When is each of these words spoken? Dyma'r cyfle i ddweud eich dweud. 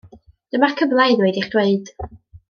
Dyma'r 0.55 0.71
cyfle 0.79 1.05
i 1.11 1.17
ddweud 1.19 1.37
eich 1.41 1.51
dweud. 1.57 1.93